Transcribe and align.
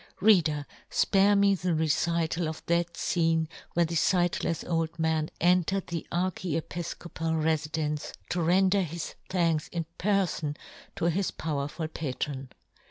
Reader, 0.19 0.65
fpare 0.89 1.37
me 1.37 1.53
the 1.53 1.75
recital 1.75 2.47
of 2.49 2.65
that 2.65 2.95
fcene 2.95 3.45
where 3.73 3.85
the 3.85 3.93
fightlefs 3.93 4.67
old 4.67 4.97
man 4.97 5.29
entered 5.39 5.85
the 5.85 6.07
archiepifcopal 6.11 7.35
re 7.45 7.55
fidence 7.55 8.11
to 8.29 8.41
render 8.41 8.81
his 8.81 9.13
thanks 9.29 9.67
in 9.67 9.85
per 9.99 10.25
fon 10.25 10.57
to 10.95 11.05
his 11.11 11.29
powerful 11.29 11.87
patron. 11.87 12.49